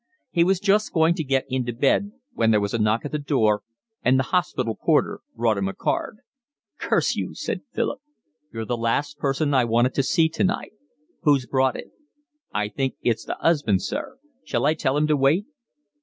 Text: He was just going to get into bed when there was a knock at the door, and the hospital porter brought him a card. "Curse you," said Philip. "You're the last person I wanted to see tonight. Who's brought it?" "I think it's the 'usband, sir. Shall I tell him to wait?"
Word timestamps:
He 0.31 0.43
was 0.43 0.59
just 0.59 0.93
going 0.93 1.13
to 1.13 1.23
get 1.23 1.45
into 1.47 1.73
bed 1.73 2.11
when 2.33 2.49
there 2.49 2.59
was 2.59 2.73
a 2.73 2.79
knock 2.79 3.05
at 3.05 3.11
the 3.11 3.19
door, 3.19 3.61
and 4.01 4.17
the 4.17 4.23
hospital 4.33 4.73
porter 4.73 5.19
brought 5.35 5.59
him 5.59 5.67
a 5.67 5.75
card. 5.75 6.21
"Curse 6.79 7.15
you," 7.15 7.35
said 7.35 7.61
Philip. 7.71 8.01
"You're 8.51 8.65
the 8.65 8.75
last 8.75 9.19
person 9.19 9.53
I 9.53 9.63
wanted 9.65 9.93
to 9.93 10.01
see 10.01 10.27
tonight. 10.27 10.71
Who's 11.21 11.45
brought 11.45 11.75
it?" 11.77 11.91
"I 12.51 12.69
think 12.69 12.95
it's 13.03 13.25
the 13.25 13.37
'usband, 13.43 13.83
sir. 13.83 14.17
Shall 14.43 14.65
I 14.65 14.73
tell 14.73 14.97
him 14.97 15.05
to 15.05 15.15
wait?" 15.15 15.45